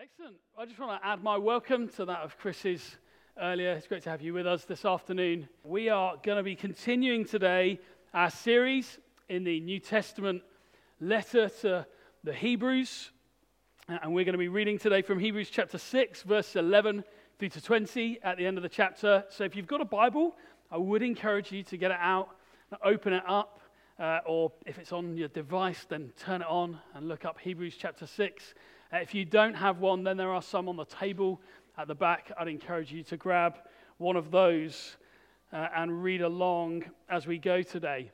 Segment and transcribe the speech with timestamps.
[0.00, 0.36] Excellent.
[0.56, 2.98] I just want to add my welcome to that of Chris's
[3.36, 3.72] earlier.
[3.72, 5.48] It's great to have you with us this afternoon.
[5.64, 7.80] We are going to be continuing today
[8.14, 10.42] our series in the New Testament
[11.00, 11.84] letter to
[12.22, 13.10] the Hebrews.
[13.88, 17.02] And we're going to be reading today from Hebrews chapter 6, verse 11
[17.40, 19.24] through to 20 at the end of the chapter.
[19.30, 20.36] So if you've got a Bible,
[20.70, 22.28] I would encourage you to get it out
[22.84, 23.58] open it up.
[23.98, 27.74] Uh, or if it's on your device, then turn it on and look up Hebrews
[27.76, 28.54] chapter 6.
[28.90, 31.40] Uh, if you don't have one, then there are some on the table
[31.76, 32.32] at the back.
[32.38, 33.58] I'd encourage you to grab
[33.98, 34.96] one of those
[35.52, 38.10] uh, and read along as we go today.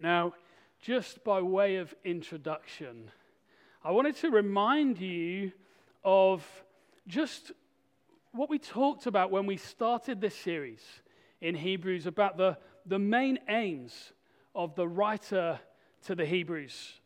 [0.00, 0.34] Now,
[0.80, 3.10] just by way of introduction,
[3.82, 5.50] I wanted to remind you
[6.04, 6.46] of
[7.08, 7.50] just
[8.30, 10.82] what we talked about when we started this series
[11.40, 14.12] in Hebrews about the, the main aims
[14.54, 15.58] of the writer
[16.04, 17.00] to the Hebrews.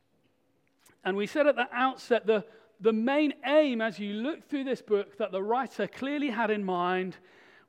[1.05, 2.45] And we said at the outset the,
[2.81, 6.65] the main aim as you look through this book that the writer clearly had in
[6.65, 7.17] mind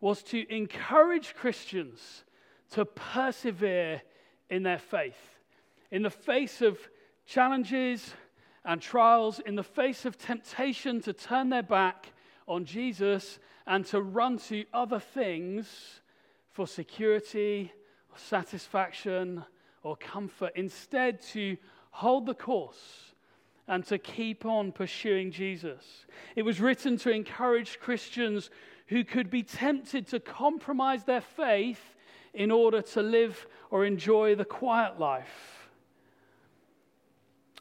[0.01, 2.23] was to encourage Christians
[2.71, 4.01] to persevere
[4.49, 5.39] in their faith.
[5.91, 6.77] In the face of
[7.25, 8.13] challenges
[8.65, 12.11] and trials, in the face of temptation to turn their back
[12.47, 16.01] on Jesus and to run to other things
[16.51, 17.71] for security,
[18.11, 19.45] or satisfaction,
[19.83, 21.55] or comfort, instead, to
[21.91, 23.06] hold the course
[23.67, 26.05] and to keep on pursuing Jesus.
[26.35, 28.49] It was written to encourage Christians
[28.87, 31.95] who could be tempted to compromise their faith
[32.33, 35.69] in order to live or enjoy the quiet life.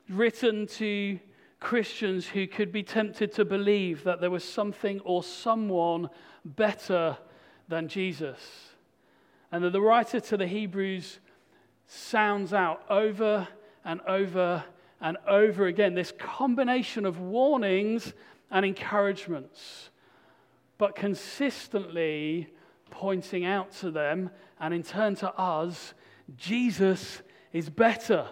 [0.08, 1.18] Written to
[1.58, 6.08] Christians who could be tempted to believe that there was something or someone
[6.44, 7.18] better
[7.66, 8.38] than Jesus.
[9.50, 11.18] And that the writer to the Hebrews
[11.86, 13.48] sounds out over
[13.84, 14.62] and over
[15.00, 18.14] and over again this combination of warnings
[18.50, 19.90] and encouragements,
[20.78, 22.48] but consistently
[22.90, 24.30] pointing out to them
[24.60, 25.94] and in turn to us,
[26.36, 28.26] Jesus is better.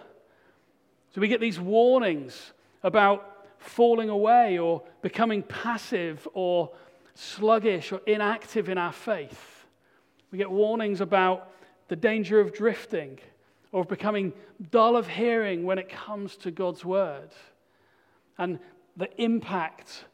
[1.13, 2.53] So we get these warnings
[2.83, 6.71] about falling away or becoming passive or
[7.13, 9.65] sluggish or inactive in our faith.
[10.31, 11.51] We get warnings about
[11.87, 13.19] the danger of drifting
[13.75, 14.31] or of becoming
[14.71, 17.27] dull of hearing when it comes to God's word.
[18.37, 18.57] And
[18.95, 20.05] the impact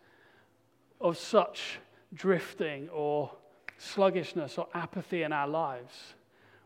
[0.99, 1.77] of such
[2.11, 3.31] drifting or
[3.77, 5.93] sluggishness or apathy in our lives.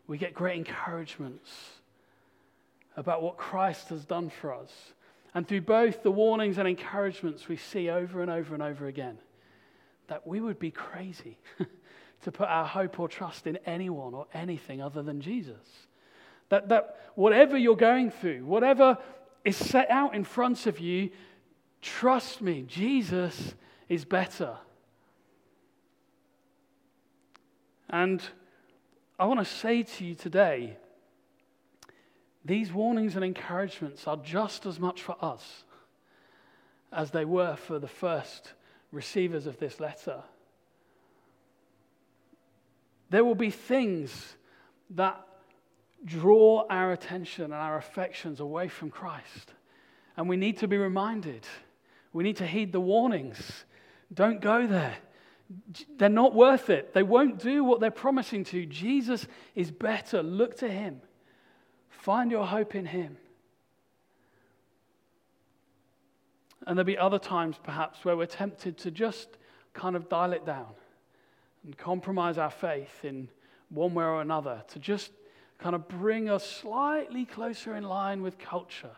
[0.06, 1.50] We get great encouragements
[2.96, 4.72] about what Christ has done for us.
[5.34, 9.18] And through both the warnings and encouragements, we see over and over and over again
[10.08, 11.36] that we would be crazy
[12.22, 15.86] to put our hope or trust in anyone or anything other than Jesus.
[16.48, 18.98] That, that whatever you're going through, whatever
[19.44, 21.10] is set out in front of you,
[21.80, 23.54] trust me, Jesus
[23.88, 24.56] is better.
[27.88, 28.22] And
[29.18, 30.76] I want to say to you today,
[32.44, 35.64] these warnings and encouragements are just as much for us
[36.92, 38.52] as they were for the first
[38.92, 40.22] receivers of this letter.
[43.10, 44.36] There will be things
[44.90, 45.25] that
[46.04, 49.52] draw our attention and our affections away from Christ.
[50.16, 51.46] And we need to be reminded.
[52.12, 53.64] We need to heed the warnings.
[54.12, 54.96] Don't go there.
[55.96, 56.92] They're not worth it.
[56.92, 58.66] They won't do what they're promising to.
[58.66, 60.22] Jesus is better.
[60.22, 61.00] Look to Him.
[61.88, 63.16] Find your hope in Him.
[66.66, 69.28] And there'll be other times, perhaps, where we're tempted to just
[69.72, 70.74] kind of dial it down
[71.64, 73.28] and compromise our faith in
[73.68, 75.12] one way or another, to just
[75.58, 78.96] kind of bring us slightly closer in line with culture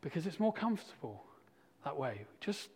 [0.00, 1.22] because it's more comfortable
[1.84, 2.24] that way.
[2.40, 2.70] Just,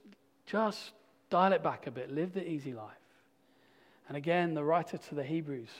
[0.46, 0.92] just
[1.30, 2.92] dial it back a bit, live the easy life.
[4.08, 5.70] And again, the writer to the Hebrews,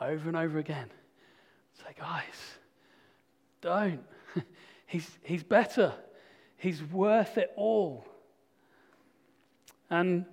[0.00, 0.88] over and over again,
[1.78, 2.24] say, guys,
[3.60, 4.02] don't.
[4.86, 5.92] he's, he's better.
[6.56, 8.06] He's worth it all.
[9.90, 10.24] And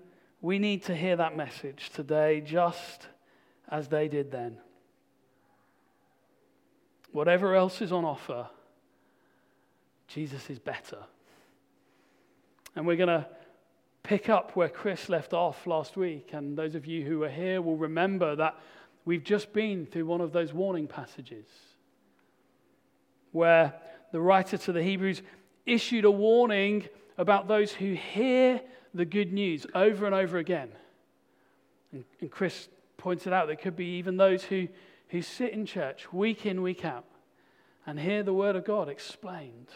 [0.42, 3.08] we need to hear that message today just
[3.70, 4.60] as they did then
[7.12, 8.48] whatever else is on offer,
[10.08, 11.00] Jesus is better.
[12.76, 13.28] And we're going to
[14.04, 16.30] pick up where Chris left off last week.
[16.32, 18.56] And those of you who are here will remember that
[19.04, 21.46] we've just been through one of those warning passages
[23.32, 23.74] where
[24.12, 25.22] the writer to the Hebrews
[25.66, 26.88] issued a warning
[27.18, 28.62] about those who hear
[28.94, 30.70] the good news over and over again.
[31.92, 34.68] And, Chris pointed out there could be even those who
[35.10, 37.06] who sit in church week in, week out,
[37.86, 39.68] and hear the Word of God explained,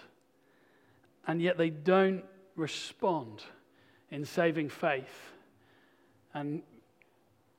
[1.25, 2.25] and yet they don't
[2.55, 3.43] respond
[4.09, 5.31] in saving faith.
[6.33, 6.61] And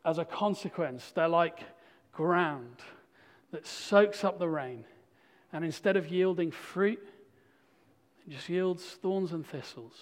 [0.05, 1.61] as a consequence, they're like
[2.13, 2.77] ground
[3.53, 4.85] that soaks up the rain.
[5.53, 7.03] And instead of yielding fruit,
[8.27, 9.95] it just yields thorns and thistles.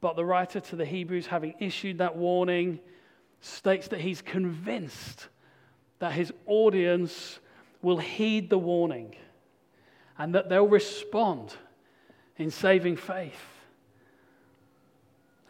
[0.00, 2.80] But the writer to the Hebrews, having issued that warning,
[3.40, 5.28] states that he's convinced
[5.98, 7.38] that his audience
[7.82, 9.14] will heed the warning
[10.16, 11.54] and that they'll respond
[12.36, 13.40] in saving faith.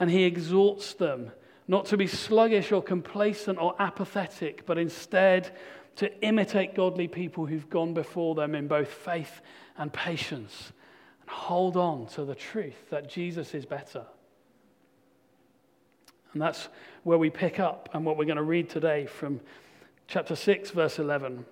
[0.00, 1.32] And he exhorts them
[1.66, 5.54] not to be sluggish or complacent or apathetic, but instead
[5.96, 9.40] to imitate godly people who've gone before them in both faith
[9.76, 10.72] and patience
[11.20, 14.06] and hold on to the truth that Jesus is better.
[16.32, 16.68] And that's
[17.04, 19.40] where we pick up and what we're going to read today from
[20.06, 21.44] chapter 6, verse 11.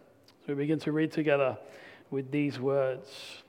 [0.46, 1.58] So we begin to read together
[2.10, 3.42] with these words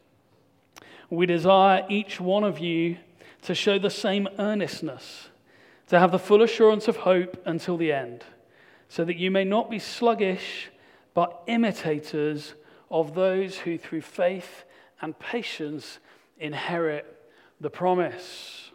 [1.10, 2.98] We desire each one of you
[3.44, 5.30] to show the same earnestness,
[5.88, 8.24] to have the full assurance of hope until the end,
[8.90, 10.70] so that you may not be sluggish,
[11.14, 12.56] but imitators
[12.90, 14.66] of those who through faith
[15.02, 16.00] and patience
[16.40, 17.06] inherit
[17.62, 18.72] the promise.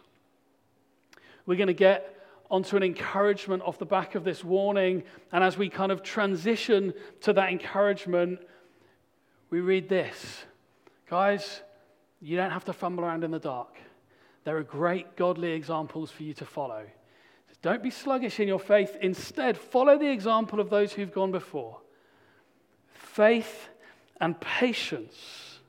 [1.45, 2.12] We're going to get
[2.53, 5.01] onto an encouragement off the back of this warning.
[5.31, 8.41] And as we kind of transition to that encouragement,
[9.49, 10.45] we read this
[11.09, 11.61] Guys,
[12.21, 13.75] you don't have to fumble around in the dark.
[14.43, 16.85] There are great godly examples for you to follow.
[17.63, 18.97] Don't be sluggish in your faith.
[19.01, 21.79] Instead, follow the example of those who've gone before.
[22.93, 23.69] Faith
[24.21, 25.59] and patience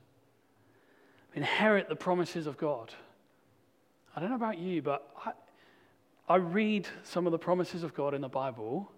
[1.33, 2.93] inherit the promises of God.
[4.15, 5.31] I don't know about you, but I,
[6.27, 8.91] I read some of the promises of God in the Bible.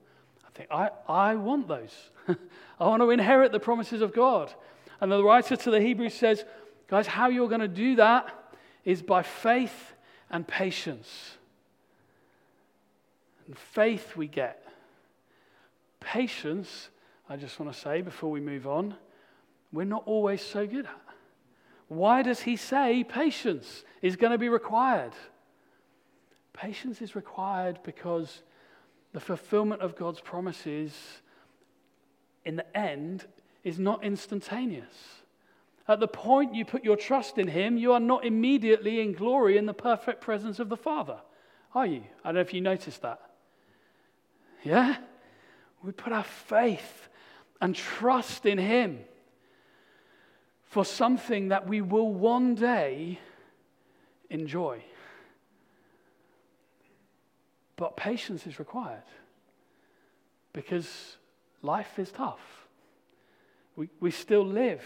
[0.46, 1.94] I think, I, I want those.
[2.80, 4.54] I want to inherit the promises of God.
[5.02, 6.46] And the writer to the Hebrews says,
[6.88, 8.34] guys, how you're going to do that
[8.86, 9.94] is by faith
[10.30, 11.38] and patience.
[13.46, 14.64] And faith we get.
[16.00, 16.90] Patience,
[17.30, 18.96] I just want to say before we move on,
[19.74, 21.02] we're not always so good at.
[21.90, 25.14] Why does he say patience is going to be required?
[26.58, 28.42] Patience is required because
[29.14, 30.92] the fulfillment of God's promises
[32.46, 33.26] in the end
[33.64, 35.22] is not instantaneous.
[35.88, 39.58] At the point you put your trust in Him, you are not immediately in glory
[39.58, 41.20] in the perfect presence of the Father,
[41.76, 42.02] are you?
[42.24, 43.22] I don't know if you noticed that.
[44.64, 44.98] Yeah?
[45.84, 47.08] We put our faith
[47.62, 49.02] and trust in Him
[50.64, 53.20] for something that we will one day
[54.32, 54.82] enjoy.
[57.78, 59.04] But patience is required
[60.52, 61.18] because
[61.62, 62.68] life is tough.
[63.76, 64.84] We, we still live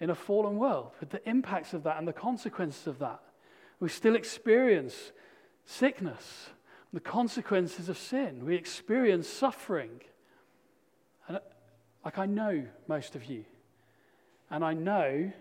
[0.00, 3.20] in a fallen world with the impacts of that and the consequences of that.
[3.80, 5.12] We still experience
[5.64, 6.50] sickness,
[6.92, 8.44] the consequences of sin.
[8.46, 10.00] We experience suffering.
[11.26, 11.40] And uh,
[12.04, 13.44] like I know most of you,
[14.50, 15.32] and I know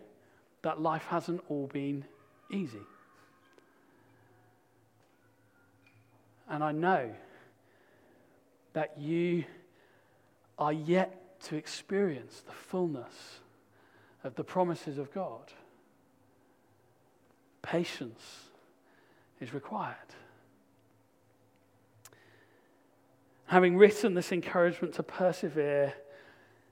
[0.63, 2.03] that life hasn't all been
[2.51, 2.81] easy.
[6.50, 7.12] And I know
[8.74, 9.44] that you
[10.58, 13.40] are yet to experience the fullness
[14.24, 15.52] of the promises of God.
[17.62, 18.50] Patience
[19.39, 19.96] is required.
[23.48, 25.94] Having written this encouragement to persevere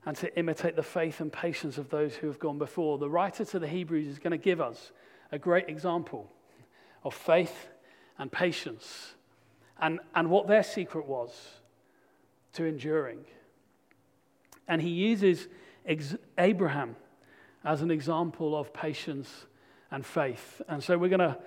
[0.06, 3.46] and to imitate the faith and patience of those who have gone before, the writer
[3.46, 4.92] to the Hebrews is going to give us
[5.32, 6.32] a great example
[7.04, 7.68] of faith
[8.18, 9.15] and patience
[9.80, 11.32] and, and what their secret was
[12.54, 13.26] to enduring.
[14.68, 15.48] And he uses
[15.86, 16.96] ex- Abraham
[17.64, 19.46] as an example of patience
[19.92, 20.62] and faith.
[20.68, 21.38] And so we're going to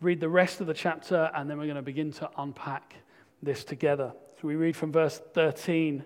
[0.00, 2.94] read the rest of the chapter and then we're going to begin to unpack
[3.42, 4.12] this together.
[4.40, 6.04] So we read from verse 13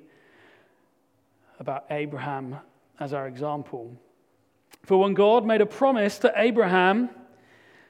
[1.59, 2.57] about Abraham
[3.01, 3.97] as our example.
[4.85, 7.11] For when God made a promise to Abraham,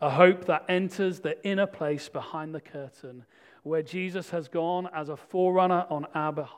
[0.00, 3.24] a hope that enters the inner place behind the curtain,
[3.62, 6.56] where Jesus has gone as a forerunner on our behalf,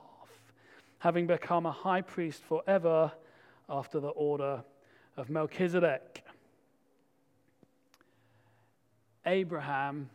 [0.98, 3.10] having become a high priest forever
[3.68, 4.62] after the order
[5.16, 6.24] of Melchizedek.
[9.26, 10.10] Abraham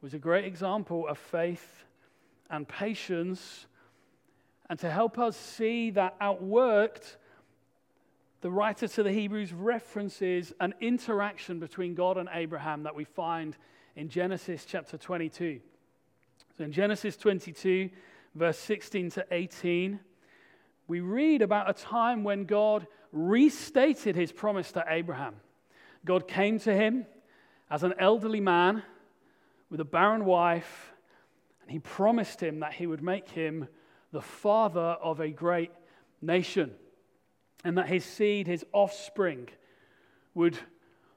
[0.00, 1.84] was a great example of faith
[2.50, 3.66] and patience,
[4.68, 7.16] and to help us see that outworked,
[8.42, 13.56] the writer to the Hebrews references an interaction between God and Abraham that we find
[13.94, 15.60] in Genesis chapter 22.
[16.58, 17.88] So in Genesis 22,
[18.34, 20.00] verse 16 to 18,
[20.88, 25.36] we read about a time when God restated his promise to Abraham.
[26.04, 27.06] God came to him
[27.70, 28.82] as an elderly man
[29.70, 30.92] with a barren wife,
[31.62, 33.68] and he promised him that he would make him
[34.10, 35.70] the father of a great
[36.20, 36.72] nation,
[37.64, 39.48] and that his seed, his offspring,
[40.34, 40.58] would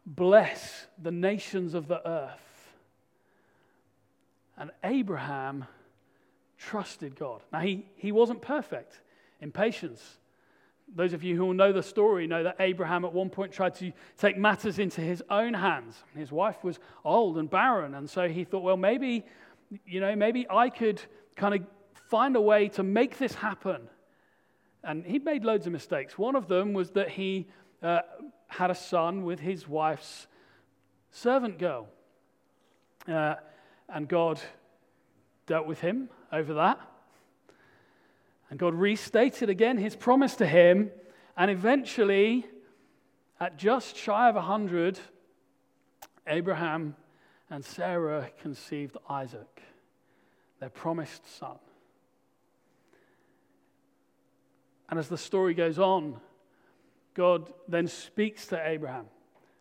[0.06, 2.74] bless the nations of the earth.
[4.58, 5.66] And Abraham
[6.58, 7.42] trusted God.
[7.52, 9.02] Now, he, he wasn't perfect
[9.42, 10.02] in patience.
[10.96, 13.92] Those of you who know the story know that Abraham at one point tried to
[14.18, 16.04] take matters into his own hands.
[16.16, 19.26] His wife was old and barren, and so he thought, well, maybe,
[19.86, 21.02] you know, maybe I could
[21.36, 21.62] kind of
[22.10, 23.90] find a way to make this happen.
[24.86, 26.18] And he made loads of mistakes.
[26.18, 27.48] One of them was that he
[27.82, 28.02] uh,
[28.48, 30.28] had a son with his wife's
[31.12, 31.88] servant girl.
[33.08, 33.36] Uh,
[33.90, 34.40] and God
[35.48, 36.80] dealt with him over that.
[38.50, 40.92] And God restated again his promise to him.
[41.36, 42.46] And eventually,
[43.40, 45.00] at just shy of 100,
[46.28, 46.96] Abraham
[47.50, 49.62] and Sarah conceived Isaac,
[50.60, 51.58] their promised son.
[54.96, 56.22] And as the story goes on,
[57.16, 59.08] God then speaks to Abraham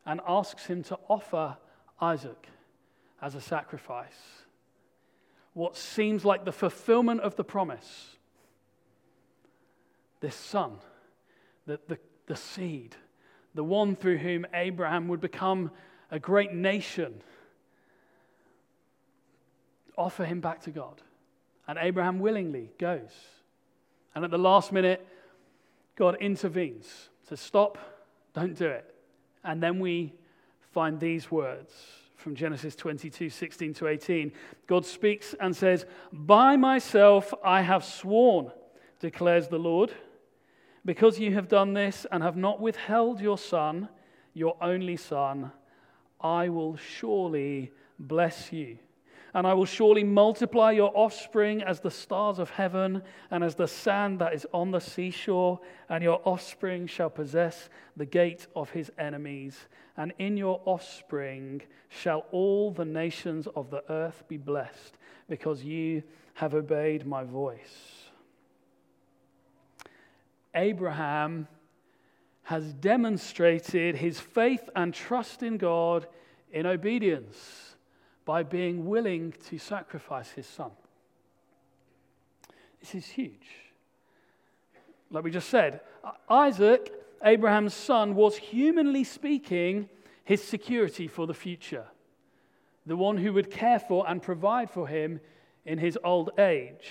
[0.07, 1.57] and asks him to offer
[2.00, 2.47] Isaac
[3.21, 4.14] as a sacrifice.
[5.53, 8.14] What seems like the fulfillment of the promise
[10.21, 10.76] this son,
[11.67, 11.99] the, the,
[12.29, 12.95] the seed,
[13.57, 15.73] the one through whom Abraham would become
[16.12, 17.23] a great nation,
[19.99, 21.03] offer him back to God.
[21.67, 23.11] And Abraham willingly goes.
[24.14, 25.05] And at the last minute,
[25.97, 27.79] God intervenes, says, Stop,
[28.33, 28.95] don't do it.
[29.45, 30.15] And then we
[30.73, 31.73] find these words
[32.17, 34.33] from Genesis 22 16 to 18.
[34.67, 38.51] God speaks and says, By myself I have sworn,
[39.01, 39.93] declares the Lord.
[40.87, 43.89] Because you have done this and have not withheld your son,
[44.35, 45.51] your only son,
[46.21, 48.79] I will surely bless you.
[49.35, 53.67] And I will surely multiply your offspring as the stars of heaven and as the
[53.67, 55.59] sand that is on the seashore.
[55.88, 59.59] And your offspring shall possess the gate of his enemies.
[59.97, 64.99] And in your offspring shall all the nations of the earth be blessed,
[65.29, 68.11] because you have obeyed my voice.
[70.55, 71.49] Abraham
[72.45, 76.07] has demonstrated his faith and trust in God
[76.53, 77.74] in obedience
[78.25, 80.71] by being willing to sacrifice his son.
[82.81, 83.49] This is huge.
[85.11, 85.81] Like we just said,
[86.28, 89.88] Isaac, Abraham's son, was humanly speaking
[90.25, 91.85] his security for the future,
[92.87, 95.21] the one who would care for and provide for him
[95.64, 96.90] in his old age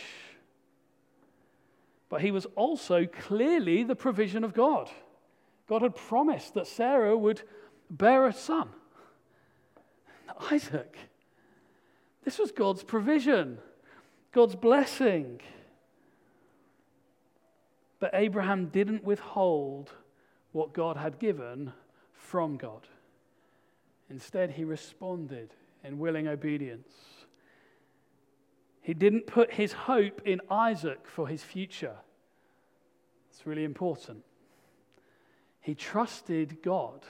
[2.14, 4.88] but he was also clearly the provision of God.
[5.68, 7.42] God had promised that Sarah would
[7.90, 8.70] bear a son,
[10.52, 10.96] Isaac.
[12.24, 13.58] This was God's provision,
[14.32, 15.42] God's blessing.
[18.00, 19.92] But Abraham didn't withhold
[20.52, 21.74] what God had given
[22.14, 22.88] from God.
[24.10, 25.54] Instead, he responded
[25.84, 26.92] in willing obedience.
[28.82, 31.96] He didn't put his hope in Isaac for his future.
[33.32, 34.24] It's really important.
[35.62, 37.06] He trusted God.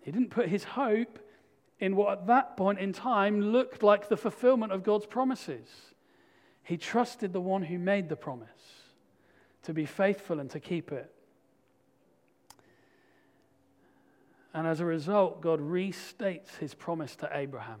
[0.00, 1.18] He didn't put his hope
[1.84, 5.68] in what at that point in time looked like the fulfillment of God's promises.
[6.62, 8.48] He trusted the one who made the promise
[9.64, 11.12] to be faithful and to keep it.
[14.52, 17.80] And as a result, God restates his promise to Abraham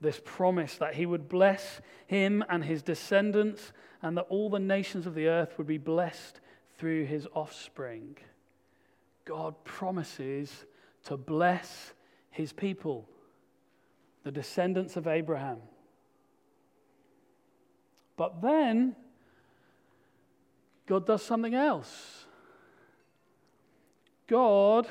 [0.00, 5.06] this promise that he would bless him and his descendants, and that all the nations
[5.06, 6.40] of the earth would be blessed
[6.78, 8.16] through his offspring.
[9.24, 10.66] God promises
[11.04, 11.94] to bless
[12.36, 13.08] his people,
[14.22, 15.58] the descendants of Abraham.
[18.16, 18.94] But then,
[20.86, 22.26] God does something else.
[24.26, 24.86] God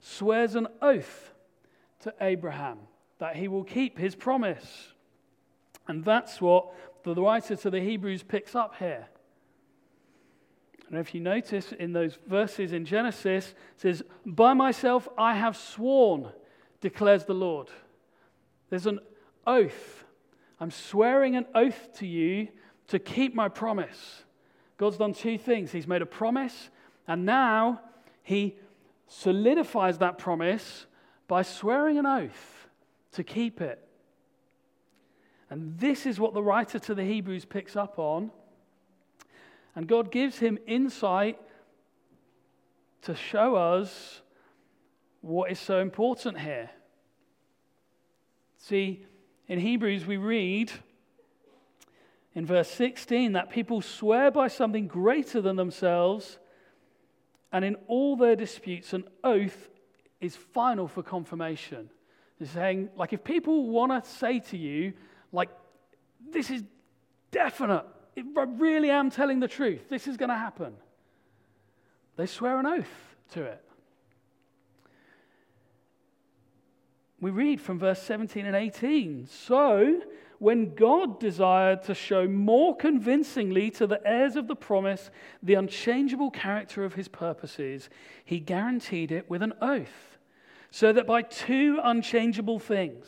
[0.00, 1.32] swears an oath
[2.00, 2.78] to Abraham
[3.18, 4.92] that he will keep his promise.
[5.88, 6.72] And that's what
[7.02, 9.06] the writer to the Hebrews picks up here.
[10.88, 15.56] And if you notice in those verses in Genesis, it says, By myself I have
[15.56, 16.28] sworn,
[16.84, 17.68] declares the Lord.
[18.68, 19.00] There's an
[19.46, 20.04] oath.
[20.60, 22.48] I'm swearing an oath to you
[22.88, 24.22] to keep my promise.
[24.76, 25.72] God's done two things.
[25.72, 26.68] He's made a promise,
[27.08, 27.80] and now
[28.22, 28.56] he
[29.08, 30.84] solidifies that promise
[31.26, 32.68] by swearing an oath
[33.12, 33.82] to keep it.
[35.48, 38.30] And this is what the writer to the Hebrews picks up on.
[39.74, 41.40] And God gives him insight
[43.02, 44.20] to show us
[45.24, 46.70] what is so important here.
[48.58, 49.06] See,
[49.48, 50.70] in Hebrews, we read
[52.34, 56.38] in verse 16 that people swear by something greater than themselves,
[57.52, 59.70] and in all their disputes, an oath
[60.20, 61.88] is final for confirmation.
[62.38, 64.92] They're saying, like, if people want to say to you,
[65.32, 65.48] like,
[66.30, 66.62] this is
[67.30, 70.74] definite, I really am telling the truth, this is going to happen,
[72.16, 73.63] they swear an oath to it.
[77.24, 79.28] We read from verse 17 and 18.
[79.28, 80.02] So,
[80.40, 85.10] when God desired to show more convincingly to the heirs of the promise
[85.42, 87.88] the unchangeable character of his purposes,
[88.26, 90.18] he guaranteed it with an oath,
[90.70, 93.06] so that by two unchangeable things,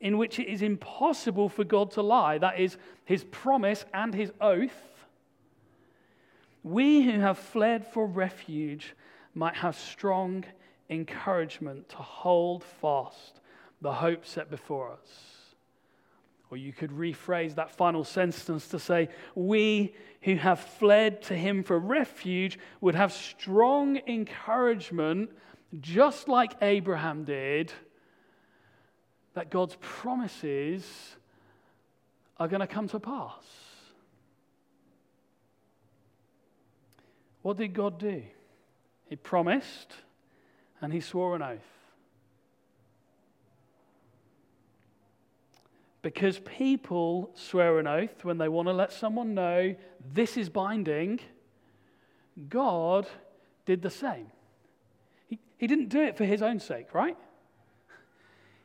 [0.00, 4.30] in which it is impossible for God to lie, that is, his promise and his
[4.40, 5.08] oath,
[6.62, 8.94] we who have fled for refuge
[9.34, 10.44] might have strong
[10.92, 13.40] encouragement to hold fast
[13.80, 15.32] the hope set before us.
[16.50, 21.62] Or you could rephrase that final sentence to say, We who have fled to him
[21.62, 25.30] for refuge would have strong encouragement,
[25.80, 27.72] just like Abraham did,
[29.34, 30.86] that God's promises
[32.38, 33.44] are going to come to pass.
[37.40, 38.22] What did God do?
[39.08, 39.92] He promised
[40.82, 41.60] and he swore an oath.
[46.02, 49.76] Because people swear an oath when they want to let someone know
[50.12, 51.20] this is binding,
[52.48, 53.06] God
[53.64, 54.26] did the same.
[55.28, 57.16] He, he didn't do it for his own sake, right?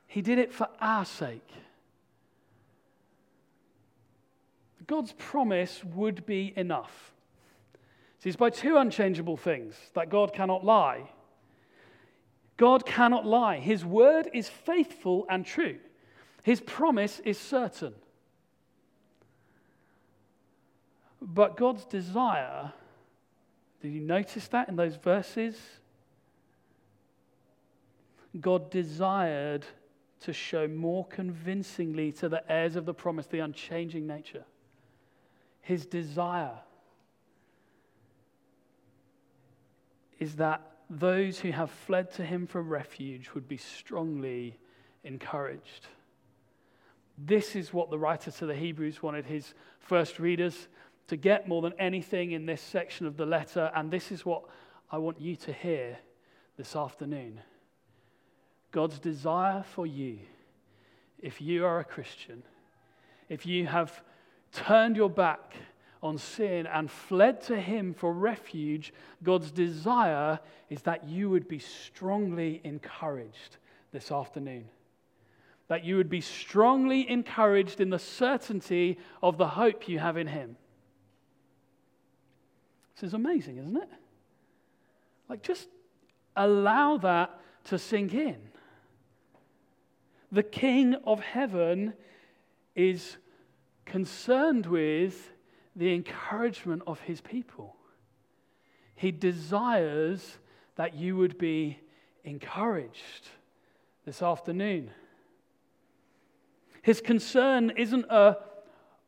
[0.08, 1.48] He did it for our sake.
[4.88, 7.14] God's promise would be enough.
[8.20, 11.10] See, it's by two unchangeable things that God cannot lie.
[12.58, 13.60] God cannot lie.
[13.60, 15.78] His word is faithful and true.
[16.44, 17.94] His promise is certain.
[21.22, 22.74] But God's desire,
[23.82, 25.56] did you notice that in those verses?
[28.40, 29.66] God desired
[30.22, 34.46] to show more convincingly to the heirs of the promise the unchanging nature.
[35.62, 36.60] His desire
[40.20, 44.58] is that those who have fled to him for refuge would be strongly
[45.04, 45.88] encouraged.
[47.18, 50.68] This is what the writer to the Hebrews wanted his first readers
[51.08, 54.44] to get more than anything in this section of the letter, and this is what
[54.92, 55.98] I want you to hear
[56.58, 57.42] this afternoon.
[58.72, 60.20] God's desire for you,
[61.20, 62.44] if you are a Christian,
[63.30, 64.04] if you have
[64.52, 65.56] turned your back
[66.02, 71.60] on sin and fled to Him for refuge, God's desire is that you would be
[71.60, 73.58] strongly encouraged
[73.92, 74.70] this afternoon
[75.68, 80.28] that you would be strongly encouraged in the certainty of the hope you have in
[80.28, 80.56] Him.
[82.96, 83.90] This is amazing, isn't it?
[85.30, 85.68] Like, just
[86.36, 88.38] allow that to sink in.
[90.32, 91.94] The King of heaven
[92.76, 93.18] is
[93.86, 95.32] concerned with
[95.78, 97.76] the encouragement of his people.
[98.96, 100.40] He desires
[100.76, 101.80] that you would be
[102.24, 103.30] encouraged
[104.04, 104.90] this afternoon.
[106.82, 108.38] His concern isn't a,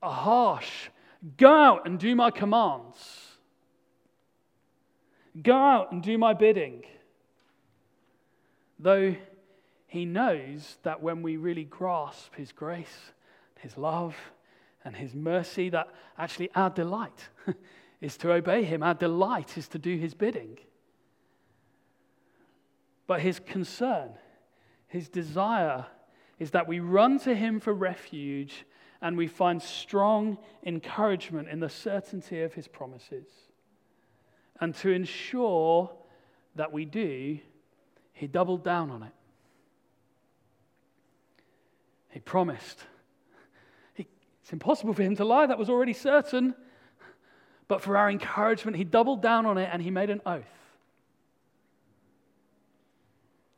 [0.04, 0.90] a harsh,
[1.38, 2.98] go out and do my commands,
[5.42, 6.84] go out and do my bidding.
[8.78, 9.16] Though
[9.88, 13.12] he knows that when we really grasp his grace,
[13.60, 14.16] his love,
[14.84, 15.88] and his mercy, that
[16.18, 17.30] actually our delight
[18.02, 20.58] is to obey him, our delight is to do his bidding.
[23.08, 24.12] But his concern,
[24.88, 25.88] his desire,
[26.38, 28.66] is that we run to him for refuge
[29.02, 33.28] and we find strong encouragement in the certainty of his promises.
[34.60, 35.92] And to ensure
[36.56, 37.40] that we do,
[38.14, 39.14] he doubled down on it.
[42.10, 42.84] He promised.
[44.50, 46.56] It's impossible for him to lie, that was already certain.
[47.68, 50.44] But for our encouragement, he doubled down on it and he made an oath.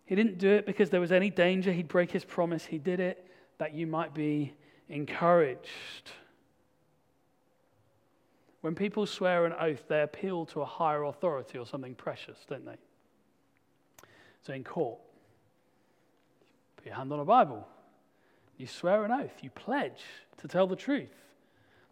[0.04, 2.66] He didn't do it because there was any danger he'd break his promise.
[2.66, 3.26] He did it
[3.58, 4.54] that you might be
[4.90, 6.12] encouraged.
[8.60, 12.66] When people swear an oath, they appeal to a higher authority or something precious, don't
[12.66, 12.76] they?
[14.42, 15.00] So in court,
[16.76, 17.66] put your hand on a Bible.
[18.62, 19.34] You swear an oath.
[19.42, 20.04] You pledge
[20.38, 21.10] to tell the truth,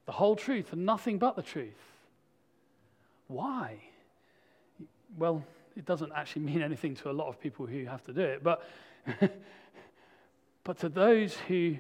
[0.06, 1.74] the whole truth, and nothing but the truth.
[3.28, 3.78] Why?
[5.18, 5.44] Well,
[5.76, 8.44] it doesn't actually mean anything to a lot of people who have to do it,
[8.44, 8.64] but,
[10.64, 11.78] but to those who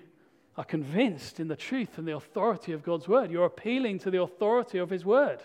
[0.57, 3.29] are convinced in the truth and the authority of God's word.
[3.29, 5.39] You're appealing to the authority of His word.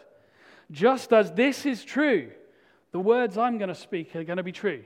[0.71, 2.31] Just as this is true,
[2.93, 4.85] the words I'm going to speak are going to be true.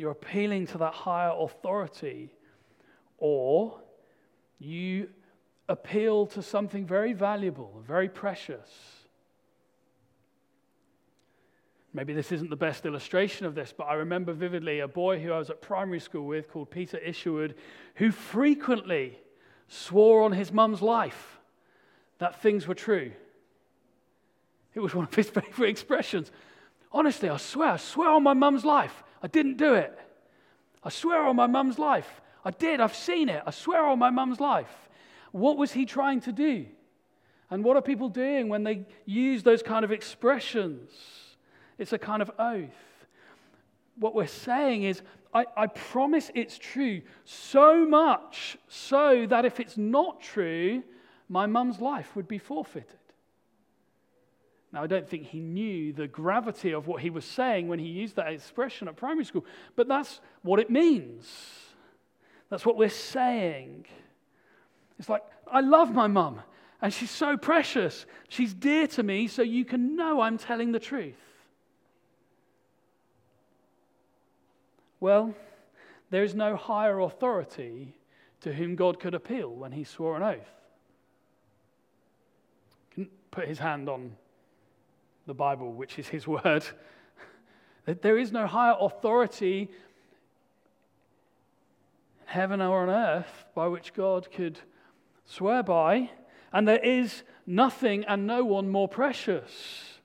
[0.00, 2.30] You're appealing to that higher authority,
[3.18, 3.80] or
[4.58, 5.10] you
[5.68, 9.00] appeal to something very valuable, very precious
[11.92, 15.32] Maybe this isn't the best illustration of this, but I remember vividly a boy who
[15.32, 17.56] I was at primary school with called Peter Isherwood,
[17.96, 19.18] who frequently
[19.66, 21.40] swore on his mum's life
[22.18, 23.12] that things were true.
[24.74, 26.30] It was one of his favorite expressions.
[26.92, 29.96] Honestly, I swear, I swear on my mum's life, I didn't do it.
[30.82, 33.42] I swear on my mum's life, I did, I've seen it.
[33.46, 34.88] I swear on my mum's life.
[35.32, 36.66] What was he trying to do?
[37.50, 40.90] And what are people doing when they use those kind of expressions?
[41.78, 43.06] It's a kind of oath.
[43.96, 45.02] What we're saying is,
[45.34, 50.82] I, I promise it's true, so much so that if it's not true,
[51.28, 52.99] my mum's life would be forfeited.
[54.72, 57.86] Now, I don't think he knew the gravity of what he was saying when he
[57.86, 61.28] used that expression at primary school, but that's what it means.
[62.50, 63.86] That's what we're saying.
[64.98, 66.40] It's like, I love my mum,
[66.80, 68.06] and she's so precious.
[68.28, 71.14] She's dear to me, so you can know I'm telling the truth.
[75.00, 75.34] Well,
[76.10, 77.94] there is no higher authority
[78.42, 80.50] to whom God could appeal when he swore an oath.
[82.92, 84.12] Can put his hand on
[85.30, 86.64] the Bible, which is his word.
[87.86, 89.68] There is no higher authority in
[92.24, 94.58] heaven or on earth by which God could
[95.26, 96.10] swear by,
[96.52, 100.00] and there is nothing and no one more precious.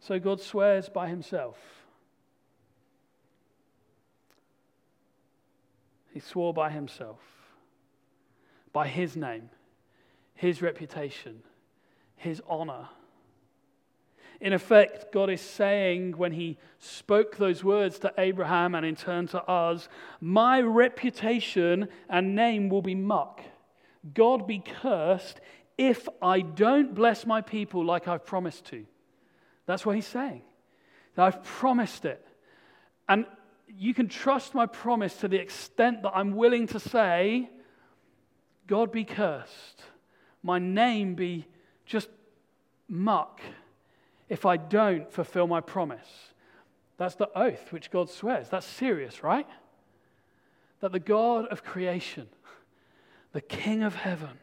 [0.00, 1.56] So God swears by himself.
[6.12, 7.20] He swore by himself,
[8.72, 9.50] by his name,
[10.34, 11.44] his reputation,
[12.16, 12.88] his honor.
[14.40, 19.26] In effect, God is saying when he spoke those words to Abraham and in turn
[19.28, 19.88] to us,
[20.20, 23.40] My reputation and name will be muck.
[24.12, 25.40] God be cursed
[25.78, 28.84] if I don't bless my people like I've promised to.
[29.66, 30.42] That's what he's saying.
[31.16, 32.26] I've promised it.
[33.08, 33.26] And
[33.68, 37.48] you can trust my promise to the extent that I'm willing to say,
[38.66, 39.82] God be cursed,
[40.42, 41.46] my name be
[41.86, 42.08] just
[42.88, 43.40] muck
[44.34, 46.08] if I don't fulfill my promise.
[46.96, 48.48] That's the oath which God swears.
[48.48, 49.46] That's serious, right?
[50.80, 52.26] That the God of creation,
[53.30, 54.40] the King of heaven,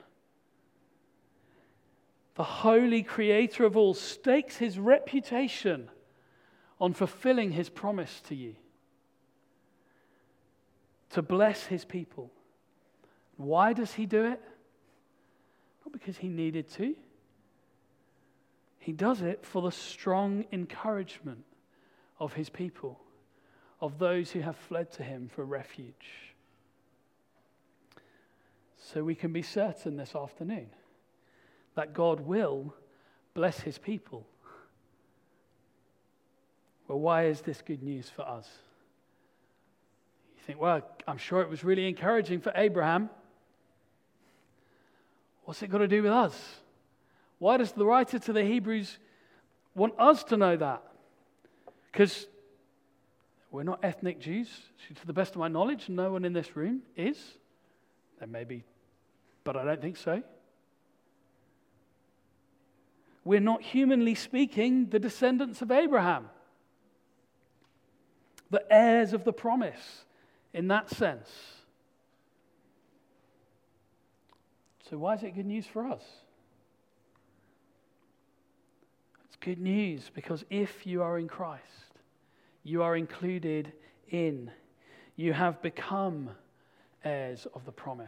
[2.36, 5.90] the holy creator of all, stakes his reputation
[6.80, 8.56] on fulfilling his promise to you
[11.10, 12.32] to bless his people.
[13.36, 14.42] Why does he do it?
[15.84, 16.96] Not because he needed to.
[18.82, 21.46] He does it for the strong encouragement
[22.20, 23.00] of his people,
[23.80, 26.34] of those who have fled to him for refuge.
[28.80, 30.72] So we can be certain this afternoon
[31.76, 32.74] that God will
[33.36, 34.26] bless his people.
[36.88, 38.50] Well, why is this good news for us?
[40.38, 43.12] You think, well, I'm sure it was really encouraging for Abraham.
[45.44, 46.61] What's it got to do with us?
[47.42, 49.00] Why does the writer to the Hebrews
[49.74, 50.84] want us to know that?
[51.92, 52.28] Because
[53.50, 54.48] we're not ethnic Jews.
[54.94, 57.18] To the best of my knowledge, no one in this room is.
[58.20, 58.64] There may be,
[59.44, 60.22] but I don't think so.
[63.24, 66.30] We're not, humanly speaking, the descendants of Abraham,
[68.52, 70.06] the heirs of the promise
[70.54, 71.28] in that sense.
[74.92, 76.04] So, why is it good news for us?
[79.31, 81.64] It's good news because if you are in Christ,
[82.64, 83.74] you are included
[84.10, 84.52] in,
[85.16, 86.30] you have become
[87.04, 88.08] heirs of the promise.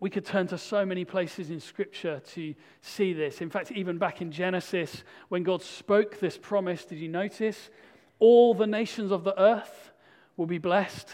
[0.00, 3.40] We could turn to so many places in Scripture to see this.
[3.40, 7.70] In fact, even back in Genesis, when God spoke this promise, did you notice?
[8.18, 9.92] All the nations of the earth
[10.36, 11.08] will be blessed.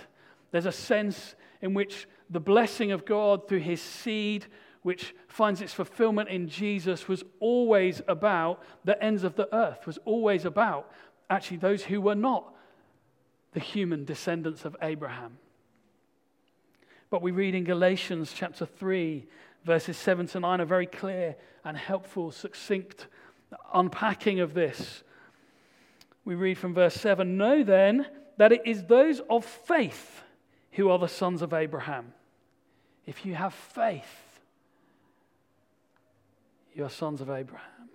[0.51, 4.47] There's a sense in which the blessing of God through his seed,
[4.83, 9.99] which finds its fulfillment in Jesus, was always about the ends of the earth, was
[10.05, 10.91] always about
[11.29, 12.55] actually those who were not
[13.53, 15.39] the human descendants of Abraham.
[17.11, 19.27] But we read in Galatians chapter 3,
[19.65, 23.07] verses 7 to 9, a very clear and helpful, succinct
[23.75, 25.03] unpacking of this.
[26.25, 30.23] We read from verse 7 Know then that it is those of faith
[30.73, 32.13] who are the sons of Abraham.
[33.07, 34.30] If you have faith,
[36.81, 37.91] you are sons of Abraham.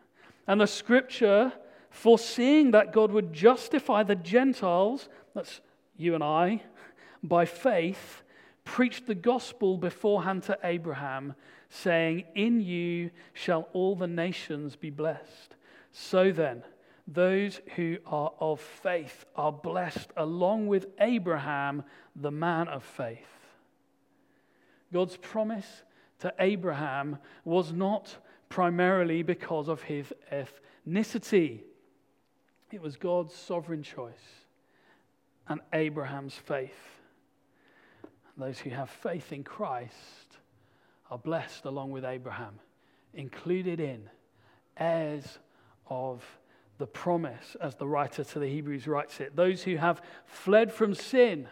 [0.45, 1.51] And the scripture,
[1.89, 5.59] foreseeing that God would justify the Gentiles, that's
[5.97, 6.61] you and I,
[7.23, 8.21] by faith,
[8.63, 11.33] preached the gospel beforehand to Abraham,
[11.67, 15.55] saying, In you shall all the nations be blessed.
[15.91, 16.61] So then,
[17.07, 21.83] those who are of faith are blessed along with Abraham,
[22.15, 23.17] the man of faith.
[24.93, 25.81] God's promise
[26.19, 28.15] to Abraham was not
[28.49, 31.62] primarily because of his ethnicity,
[32.71, 34.13] it was God's sovereign choice
[35.47, 36.99] and Abraham's faith.
[38.38, 40.38] Those who have faith in Christ
[41.10, 42.60] are blessed along with Abraham,
[43.13, 44.10] included in
[44.77, 45.39] heirs
[45.88, 46.23] of
[46.77, 49.36] the promise, as the writer to the Hebrews writes it.
[49.36, 51.47] Those who have fled from sin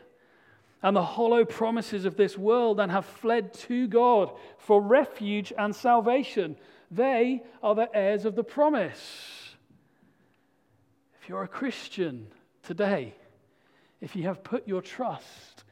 [0.82, 5.74] and the hollow promises of this world and have fled to God for refuge and
[5.74, 6.58] salvation,
[6.96, 9.56] they are the heirs of the promise.
[11.22, 12.28] If you're a Christian
[12.64, 13.16] today,
[14.02, 15.64] if you have put your trust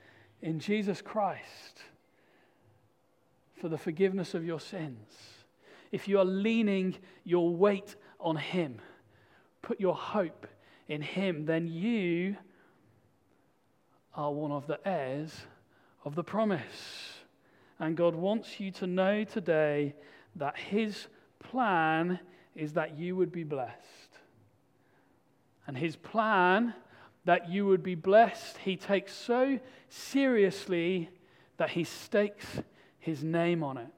[0.41, 1.81] in Jesus Christ
[3.59, 5.09] for the forgiveness of your sins,
[5.91, 8.79] if you are leaning your weight on Him,
[9.61, 10.47] put your hope
[10.87, 12.37] in Him, then you
[14.15, 15.33] are one of the heirs
[16.05, 17.13] of the promise.
[17.79, 19.95] And God wants you to know today
[20.35, 21.07] that His
[21.39, 22.19] plan
[22.55, 23.77] is that you would be blessed.
[25.67, 26.73] And His plan
[27.25, 31.09] that you would be blessed, He takes so seriously
[31.57, 32.45] that He stakes
[32.99, 33.91] His name on it.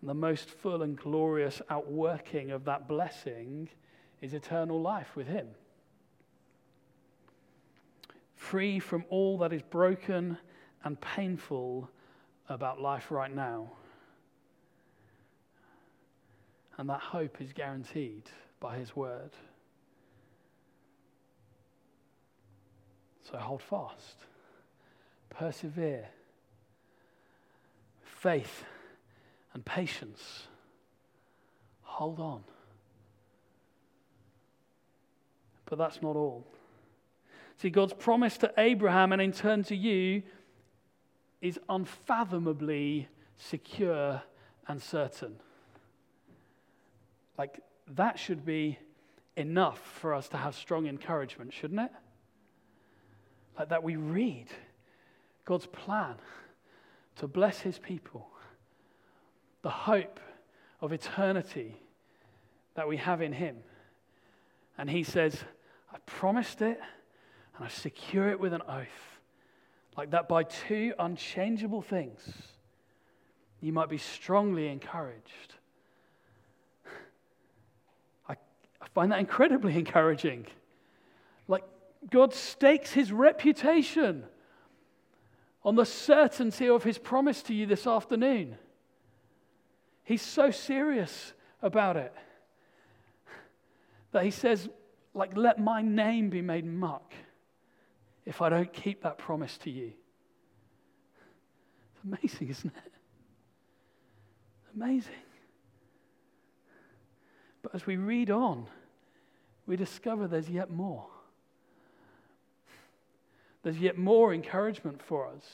[0.00, 3.68] And the most full and glorious outworking of that blessing
[4.20, 5.48] is eternal life with Him.
[8.34, 10.36] Free from all that is broken
[10.84, 11.88] and painful
[12.48, 13.70] about life right now.
[16.78, 18.24] And that hope is guaranteed
[18.60, 19.30] by His Word.
[23.30, 24.16] So hold fast,
[25.30, 26.08] persevere,
[28.02, 28.64] faith
[29.54, 30.48] and patience.
[31.82, 32.42] Hold on.
[35.66, 36.46] But that's not all.
[37.58, 40.22] See, God's promise to Abraham and in turn to you
[41.42, 44.22] is unfathomably secure
[44.66, 45.36] and certain.
[47.36, 48.78] Like, that should be
[49.36, 51.90] enough for us to have strong encouragement, shouldn't it?
[53.58, 54.46] Like that we read
[55.44, 56.14] God's plan
[57.16, 58.28] to bless his people
[59.62, 60.20] the hope
[60.80, 61.80] of eternity
[62.74, 63.58] that we have in Him.
[64.76, 65.38] And He says,
[65.92, 66.80] I promised it
[67.56, 69.11] and I secure it with an oath.
[69.96, 72.20] Like that, by two unchangeable things,
[73.60, 75.54] you might be strongly encouraged.
[78.28, 78.32] I,
[78.80, 80.46] I find that incredibly encouraging.
[81.46, 81.64] Like,
[82.10, 84.24] God stakes his reputation
[85.64, 88.56] on the certainty of his promise to you this afternoon.
[90.04, 92.12] He's so serious about it
[94.10, 94.68] that he says,
[95.14, 97.14] like, let my name be made muck
[98.24, 99.92] if I don't keep that promise to you.
[101.94, 102.92] It's amazing, isn't it?
[104.74, 105.12] Amazing.
[107.62, 108.66] But as we read on,
[109.66, 111.06] we discover there's yet more.
[113.62, 115.44] There's yet more encouragement for us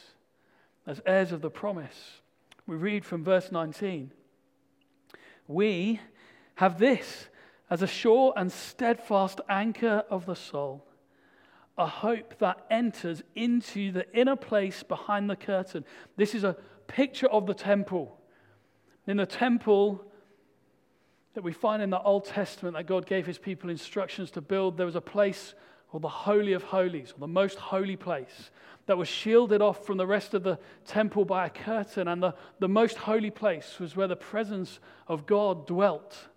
[0.86, 2.20] as heirs of the promise.
[2.66, 4.12] We read from verse 19
[5.48, 5.98] we
[6.56, 7.28] have this
[7.70, 10.84] as a sure and steadfast anchor of the soul,
[11.78, 15.84] a hope that enters into the inner place behind the curtain.
[16.16, 16.56] This is a
[16.88, 18.18] picture of the temple.
[19.06, 20.04] In the temple
[21.34, 24.76] that we find in the Old Testament that God gave his people instructions to build,
[24.76, 25.54] there was a place
[25.88, 28.50] called the Holy of Holies, or the most holy place,
[28.86, 32.08] that was shielded off from the rest of the temple by a curtain.
[32.08, 36.28] And the, the most holy place was where the presence of God dwelt.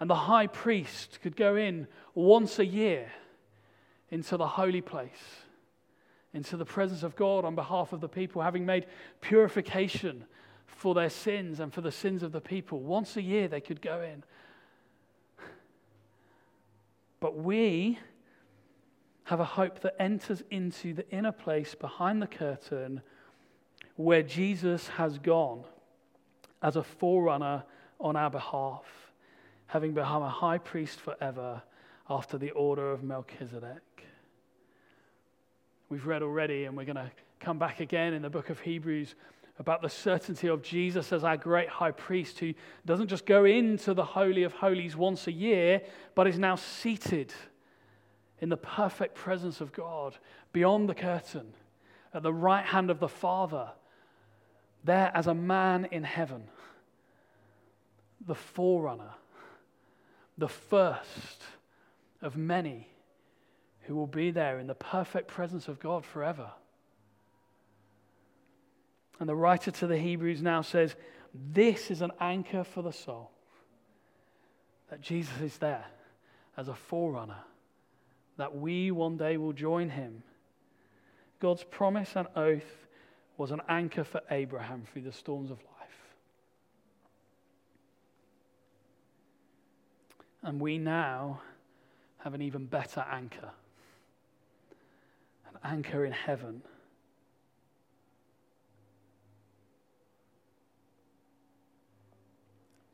[0.00, 3.10] And the high priest could go in once a year
[4.12, 5.10] into the holy place,
[6.34, 8.86] into the presence of God on behalf of the people, having made
[9.22, 10.26] purification
[10.66, 12.78] for their sins and for the sins of the people.
[12.80, 14.22] Once a year they could go in.
[17.20, 17.98] But we
[19.24, 23.00] have a hope that enters into the inner place behind the curtain
[23.96, 25.64] where Jesus has gone
[26.62, 27.64] as a forerunner
[27.98, 28.84] on our behalf,
[29.68, 31.62] having become a high priest forever
[32.10, 33.91] after the order of Melchizedek.
[35.92, 39.14] We've read already, and we're going to come back again in the book of Hebrews
[39.58, 42.54] about the certainty of Jesus as our great high priest who
[42.86, 45.82] doesn't just go into the Holy of Holies once a year,
[46.14, 47.34] but is now seated
[48.40, 50.16] in the perfect presence of God
[50.54, 51.52] beyond the curtain
[52.14, 53.68] at the right hand of the Father,
[54.84, 56.44] there as a man in heaven,
[58.26, 59.12] the forerunner,
[60.38, 61.42] the first
[62.22, 62.91] of many
[63.82, 66.50] who will be there in the perfect presence of God forever.
[69.18, 70.94] And the writer to the Hebrews now says,
[71.34, 73.30] This is an anchor for the soul.
[74.90, 75.84] That Jesus is there
[76.56, 77.38] as a forerunner,
[78.36, 80.22] that we one day will join him.
[81.40, 82.86] God's promise and oath
[83.36, 86.16] was an anchor for Abraham through the storms of life.
[90.42, 91.40] And we now
[92.18, 93.61] have an even better anchor an
[95.64, 96.62] anchor in heaven.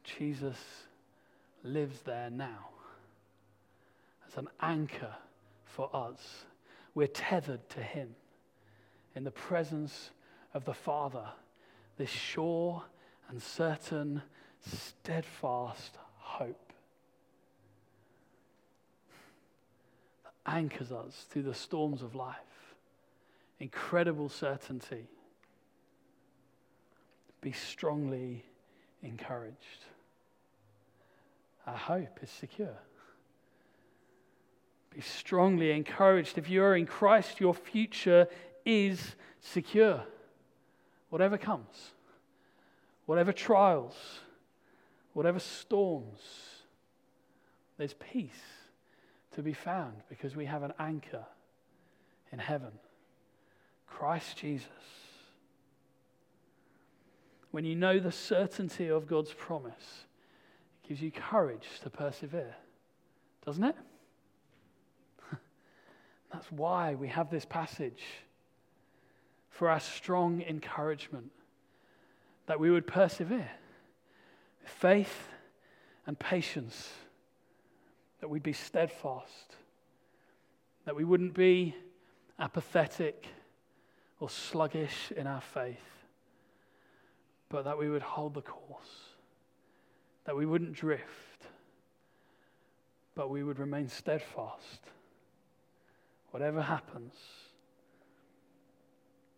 [0.04, 0.58] Jesus
[1.62, 2.70] lives there now
[4.26, 5.14] as an anchor
[5.64, 6.44] for us.
[6.94, 8.14] We're tethered to him
[9.14, 10.10] in the presence
[10.54, 11.28] of the Father,
[11.96, 12.82] this sure
[13.28, 14.22] and certain,
[14.60, 16.67] steadfast hope.
[20.48, 22.36] Anchors us through the storms of life.
[23.60, 25.06] Incredible certainty.
[27.40, 28.44] Be strongly
[29.02, 29.84] encouraged.
[31.66, 32.78] Our hope is secure.
[34.94, 36.38] Be strongly encouraged.
[36.38, 38.26] If you are in Christ, your future
[38.64, 40.02] is secure.
[41.10, 41.92] Whatever comes,
[43.06, 43.94] whatever trials,
[45.12, 46.20] whatever storms,
[47.76, 48.57] there's peace
[49.38, 51.24] to be found because we have an anchor
[52.32, 52.72] in heaven
[53.86, 54.66] Christ Jesus.
[57.52, 60.06] When you know the certainty of God's promise,
[60.82, 62.56] it gives you courage to persevere,
[63.46, 63.76] doesn't it?
[66.32, 68.02] That's why we have this passage
[69.50, 71.30] for our strong encouragement
[72.46, 73.52] that we would persevere.
[74.62, 75.28] With faith
[76.08, 76.90] and patience
[78.20, 79.56] that we'd be steadfast,
[80.84, 81.74] that we wouldn't be
[82.38, 83.26] apathetic
[84.20, 85.76] or sluggish in our faith,
[87.48, 89.14] but that we would hold the course,
[90.24, 91.46] that we wouldn't drift,
[93.14, 94.80] but we would remain steadfast.
[96.30, 97.14] Whatever happens,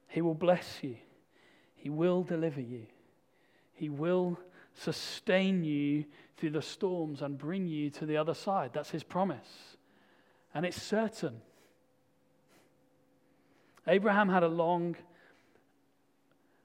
[0.09, 0.97] He will bless you,
[1.75, 2.87] He will deliver you,
[3.75, 4.39] He will
[4.83, 6.05] sustain you
[6.37, 8.71] through the storms and bring you to the other side.
[8.73, 9.77] That's his promise.
[10.55, 11.43] And it's certain.
[13.87, 14.97] Abraham had a long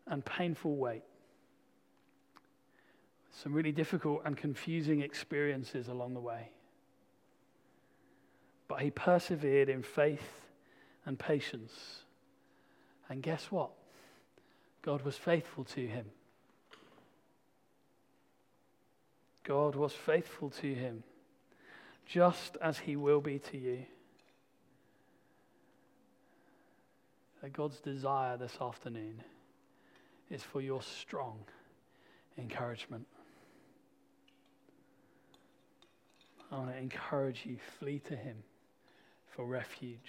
[0.07, 1.03] and painful wait.
[3.31, 6.51] Some really difficult and confusing experiences along the way.
[8.67, 10.45] But he persevered in faith
[11.05, 12.03] and patience.
[13.09, 13.71] And guess what?
[14.81, 16.05] God was faithful to him.
[19.45, 21.03] God was faithful to him,
[22.05, 23.85] just as he will be to you.
[27.41, 29.23] That God's desire this afternoon
[30.31, 31.39] is for your strong
[32.39, 33.05] encouragement.
[36.51, 38.37] I want to encourage you flee to him
[39.35, 39.99] for refuge.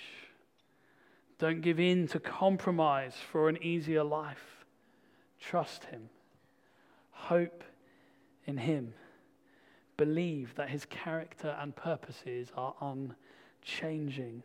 [1.39, 4.65] Don't give in to compromise for an easier life.
[5.39, 6.09] Trust him.
[7.11, 7.63] Hope
[8.47, 8.95] in him
[9.97, 14.43] believe that his character and purposes are unchanging.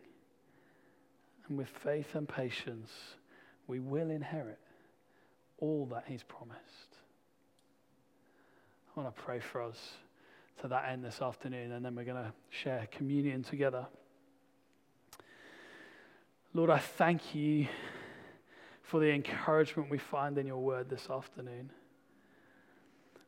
[1.48, 2.90] And with faith and patience,
[3.66, 4.58] we will inherit
[5.62, 6.58] all that He's promised.
[8.94, 9.78] I want to pray for us
[10.60, 13.86] to that end this afternoon, and then we're going to share communion together.
[16.52, 17.68] Lord, I thank you
[18.82, 21.70] for the encouragement we find in your word this afternoon.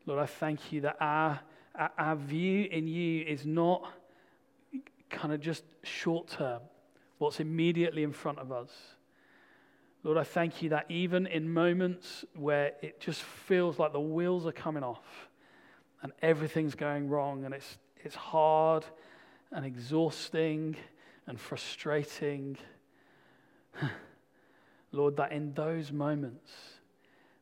[0.05, 1.41] Lord, I thank you that our,
[1.75, 3.93] our view in you is not
[5.11, 6.61] kind of just short term,
[7.19, 8.71] what's immediately in front of us.
[10.03, 14.47] Lord, I thank you that even in moments where it just feels like the wheels
[14.47, 15.29] are coming off
[16.03, 18.85] and everything's going wrong and it's, it's hard
[19.51, 20.77] and exhausting
[21.27, 22.59] and frustrating,
[24.93, 26.53] Lord, that in those moments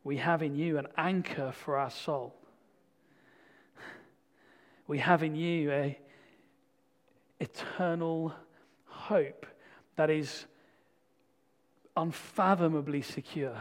[0.04, 2.34] we have in you an anchor for our soul.
[4.86, 5.98] We have in you a
[7.40, 8.32] eternal
[8.86, 9.46] hope
[9.96, 10.46] that is
[11.96, 13.56] unfathomably secure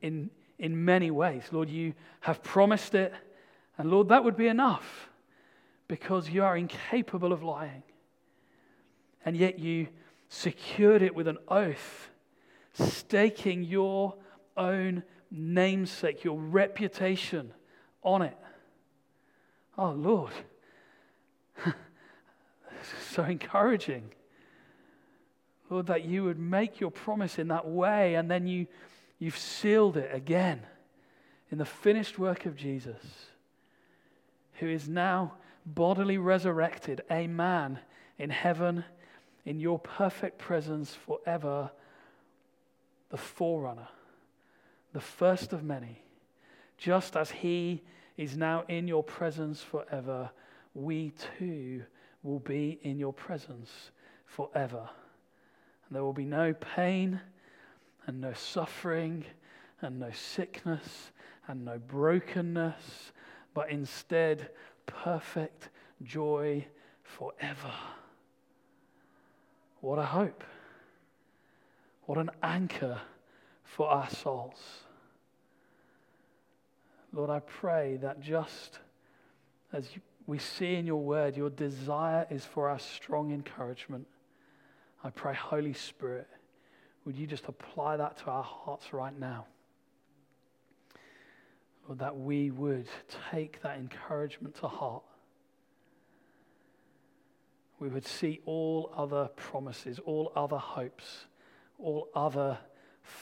[0.00, 1.44] in, in many ways.
[1.50, 3.12] Lord, you have promised it,
[3.76, 5.08] and Lord, that would be enough
[5.86, 7.82] because you are incapable of lying.
[9.24, 9.88] And yet you
[10.28, 12.10] secured it with an oath,
[12.72, 14.14] staking your
[14.56, 17.52] own namesake, your reputation
[18.02, 18.36] on it.
[19.78, 20.32] Oh, Lord.
[23.12, 24.10] so encouraging.
[25.70, 28.66] Lord, that you would make your promise in that way and then you,
[29.20, 30.62] you've sealed it again
[31.50, 33.26] in the finished work of Jesus,
[34.54, 37.78] who is now bodily resurrected, a man
[38.18, 38.84] in heaven,
[39.44, 41.70] in your perfect presence forever,
[43.10, 43.88] the forerunner,
[44.92, 46.02] the first of many.
[46.76, 47.82] Just as he
[48.18, 50.28] is now in your presence forever,
[50.74, 51.84] we too
[52.22, 53.70] will be in your presence
[54.26, 54.90] forever.
[55.86, 57.20] And there will be no pain
[58.06, 59.24] and no suffering
[59.80, 61.12] and no sickness
[61.46, 63.12] and no brokenness,
[63.54, 64.50] but instead
[64.86, 65.68] perfect
[66.02, 66.66] joy
[67.04, 67.72] forever.
[69.80, 70.42] What a hope!
[72.06, 73.00] What an anchor
[73.62, 74.87] for our souls.
[77.18, 78.78] Lord, I pray that just
[79.72, 79.88] as
[80.28, 84.06] we see in your word, your desire is for our strong encouragement.
[85.02, 86.28] I pray, Holy Spirit,
[87.04, 89.46] would you just apply that to our hearts right now?
[91.88, 92.86] Lord, that we would
[93.32, 95.02] take that encouragement to heart.
[97.80, 101.26] We would see all other promises, all other hopes,
[101.80, 102.58] all other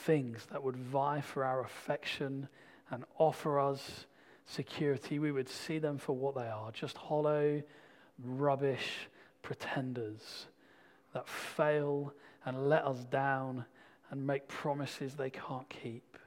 [0.05, 2.47] things that would vie for our affection
[2.91, 4.05] and offer us
[4.45, 7.61] security, we would see them for what they are just hollow,
[8.23, 9.09] rubbish
[9.41, 10.47] pretenders
[11.13, 12.13] that fail
[12.45, 13.65] and let us down
[14.09, 16.17] and make promises they can't keep.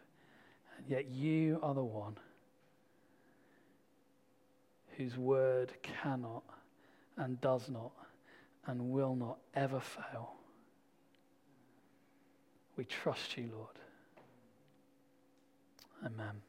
[0.77, 2.19] And yet you are the one
[4.97, 6.43] whose word cannot
[7.17, 7.93] and does not
[8.67, 10.35] and will not ever fail.
[12.77, 13.79] We trust you, Lord.
[16.05, 16.43] Amen.